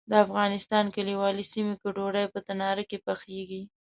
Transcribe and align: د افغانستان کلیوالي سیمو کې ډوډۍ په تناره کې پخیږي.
د 0.09 0.13
افغانستان 0.25 0.85
کلیوالي 0.95 1.43
سیمو 1.51 1.73
کې 1.81 1.89
ډوډۍ 1.95 2.25
په 2.33 2.39
تناره 2.47 2.83
کې 2.89 2.97
پخیږي. 3.05 3.61